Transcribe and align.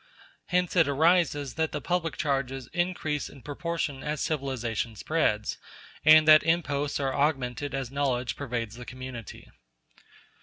Hence 0.47 0.75
it 0.75 0.87
arises 0.87 1.53
that 1.53 1.71
the 1.71 1.79
public 1.79 2.17
charges 2.17 2.67
increase 2.73 3.29
in 3.29 3.43
proportion 3.43 4.01
as 4.01 4.19
civilization 4.19 4.95
spreads, 4.95 5.59
and 6.03 6.27
that 6.27 6.41
imposts 6.41 6.99
are 6.99 7.13
augmented 7.13 7.75
as 7.75 7.91
knowledge 7.91 8.35
pervades 8.35 8.77
the 8.77 8.85
community. 8.85 9.51